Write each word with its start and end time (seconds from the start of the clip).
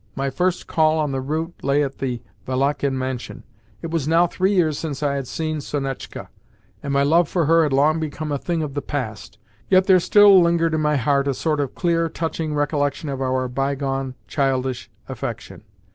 My 0.15 0.31
first 0.31 0.65
call 0.65 0.97
on 0.97 1.11
the 1.11 1.21
route 1.21 1.53
lay 1.61 1.83
at 1.83 1.99
the 1.99 2.23
Valakhin 2.47 2.93
mansion. 2.93 3.43
It 3.83 3.91
was 3.91 4.07
now 4.07 4.25
three 4.25 4.51
years 4.55 4.79
since 4.79 5.03
I 5.03 5.13
had 5.13 5.27
seen 5.27 5.61
Sonetchka, 5.61 6.27
and 6.81 6.91
my 6.91 7.03
love 7.03 7.29
for 7.29 7.45
her 7.45 7.61
had 7.61 7.71
long 7.71 7.99
become 7.99 8.31
a 8.31 8.39
thing 8.39 8.63
of 8.63 8.73
the 8.73 8.81
past, 8.81 9.37
yet 9.69 9.85
there 9.85 9.99
still 9.99 10.41
lingered 10.41 10.73
in 10.73 10.81
my 10.81 10.95
heart 10.97 11.27
a 11.27 11.35
sort 11.35 11.59
of 11.59 11.75
clear, 11.75 12.09
touching 12.09 12.55
recollection 12.55 13.09
of 13.09 13.21
our 13.21 13.47
bygone 13.47 14.15
childish 14.27 14.89
affection. 15.07 15.63